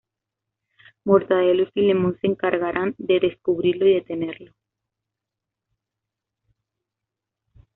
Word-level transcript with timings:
Mortadelo 1.05 1.61
y 1.61 1.65
Filemón 1.67 2.17
se 2.19 2.25
encargarán 2.25 2.95
de 2.97 3.19
descubrirlo 3.19 3.85
y 3.85 3.93
detenerlo. 3.93 4.51